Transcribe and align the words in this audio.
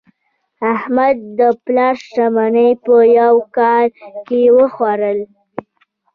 احمد 0.73 1.17
د 1.39 1.41
پلار 1.63 1.95
شتمني 2.05 2.69
په 2.85 2.95
یوه 3.19 3.43
کال 3.57 3.85
کې 4.27 4.41
وخوړه. 4.57 5.11